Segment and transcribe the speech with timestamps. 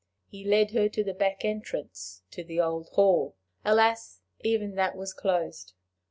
[0.25, 3.35] He led her to the back entrance to the old hall.
[3.63, 4.21] Alas!
[4.39, 5.73] even that was closed.